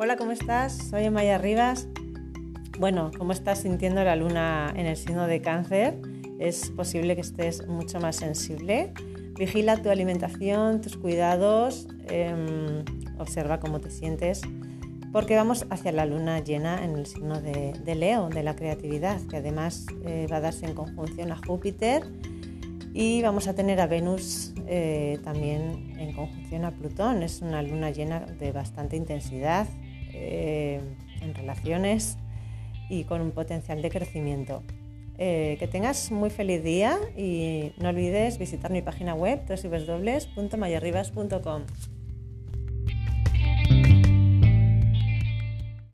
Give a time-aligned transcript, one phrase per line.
[0.00, 0.74] Hola, ¿cómo estás?
[0.90, 1.88] Soy Maya Rivas.
[2.78, 6.00] Bueno, ¿cómo estás sintiendo la luna en el signo de cáncer?
[6.38, 8.92] Es posible que estés mucho más sensible.
[9.36, 12.84] Vigila tu alimentación, tus cuidados, em,
[13.18, 14.42] observa cómo te sientes,
[15.10, 19.38] porque vamos hacia la luna llena en el signo de, Leo, de la creatividad, que
[19.38, 22.04] además eh, va a darse en conjunción a Júpiter
[22.94, 27.22] y vamos a tener a Venus eh, también en conjunción a Plutón.
[27.24, 29.66] Es una luna llena de bastante intensidad,
[30.18, 30.80] eh,
[31.20, 32.16] en relaciones
[32.88, 34.62] y con un potencial de crecimiento.
[35.20, 41.62] Eh, que tengas muy feliz día y no olvides visitar mi página web www.mayarribas.com.